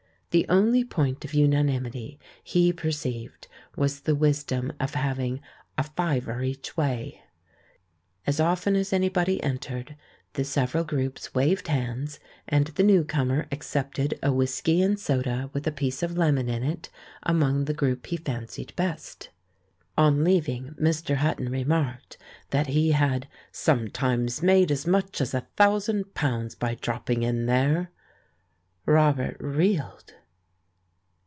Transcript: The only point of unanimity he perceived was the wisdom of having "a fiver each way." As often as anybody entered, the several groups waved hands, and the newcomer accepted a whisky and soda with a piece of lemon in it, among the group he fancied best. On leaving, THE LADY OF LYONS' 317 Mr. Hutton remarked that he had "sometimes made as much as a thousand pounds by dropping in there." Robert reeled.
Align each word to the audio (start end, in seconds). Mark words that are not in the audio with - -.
The 0.33 0.47
only 0.47 0.85
point 0.85 1.25
of 1.25 1.33
unanimity 1.33 2.17
he 2.41 2.71
perceived 2.71 3.49
was 3.75 3.99
the 3.99 4.15
wisdom 4.15 4.71
of 4.79 4.93
having 4.93 5.41
"a 5.77 5.83
fiver 5.83 6.41
each 6.41 6.77
way." 6.77 7.21
As 8.25 8.39
often 8.39 8.77
as 8.77 8.93
anybody 8.93 9.43
entered, 9.43 9.97
the 10.35 10.45
several 10.45 10.85
groups 10.85 11.35
waved 11.35 11.67
hands, 11.67 12.17
and 12.47 12.67
the 12.67 12.83
newcomer 12.83 13.45
accepted 13.51 14.17
a 14.23 14.31
whisky 14.31 14.81
and 14.81 14.97
soda 14.97 15.49
with 15.51 15.67
a 15.67 15.69
piece 15.73 16.01
of 16.01 16.17
lemon 16.17 16.47
in 16.47 16.63
it, 16.63 16.87
among 17.23 17.65
the 17.65 17.73
group 17.73 18.05
he 18.05 18.15
fancied 18.15 18.73
best. 18.77 19.31
On 19.97 20.23
leaving, 20.23 20.63
THE 20.63 20.67
LADY 20.69 20.77
OF 20.77 20.83
LYONS' 20.85 21.01
317 21.01 21.17
Mr. 21.17 21.21
Hutton 21.21 21.51
remarked 21.51 22.17
that 22.51 22.67
he 22.67 22.91
had 22.93 23.27
"sometimes 23.51 24.41
made 24.41 24.71
as 24.71 24.87
much 24.87 25.19
as 25.19 25.33
a 25.33 25.41
thousand 25.57 26.13
pounds 26.13 26.55
by 26.55 26.75
dropping 26.75 27.23
in 27.23 27.47
there." 27.47 27.91
Robert 28.85 29.35
reeled. 29.41 30.13